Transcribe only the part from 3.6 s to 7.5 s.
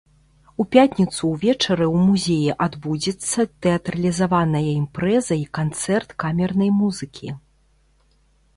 тэатралізаваная імпрэза і канцэрт камернай музыкі.